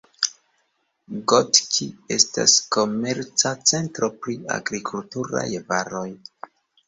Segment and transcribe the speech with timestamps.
[1.31, 6.09] Gotki estas komerca centro pri agrikulturaj varoj.